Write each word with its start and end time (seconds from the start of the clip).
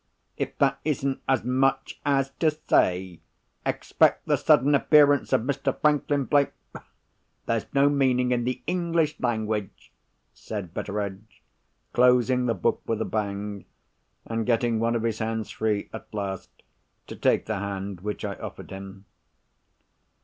If 0.35 0.57
that 0.57 0.79
isn't 0.83 1.21
as 1.29 1.43
much 1.43 2.01
as 2.03 2.31
to 2.39 2.49
say: 2.49 3.19
'Expect 3.67 4.25
the 4.25 4.35
sudden 4.35 4.73
appearance 4.73 5.31
of 5.31 5.41
Mr. 5.41 5.79
Franklin 5.79 6.25
Blake'—there's 6.25 7.67
no 7.75 7.87
meaning 7.87 8.31
in 8.31 8.43
the 8.43 8.63
English 8.65 9.19
language!" 9.19 9.91
said 10.33 10.73
Betteredge, 10.73 11.43
closing 11.93 12.47
the 12.47 12.55
book 12.55 12.81
with 12.87 12.99
a 12.99 13.05
bang, 13.05 13.65
and 14.25 14.47
getting 14.47 14.79
one 14.79 14.95
of 14.95 15.03
his 15.03 15.19
hands 15.19 15.51
free 15.51 15.87
at 15.93 16.11
last 16.15 16.49
to 17.05 17.15
take 17.15 17.45
the 17.45 17.59
hand 17.59 18.01
which 18.01 18.25
I 18.25 18.33
offered 18.37 18.71
him. 18.71 19.05